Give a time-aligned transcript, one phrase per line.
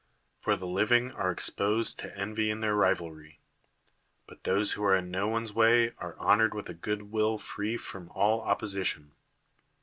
[0.39, 3.39] For the living are exposed to en\'y in their rivalry;
[4.25, 7.77] but those who are in no one's way are honored with a good will free
[7.77, 9.11] from all opposition.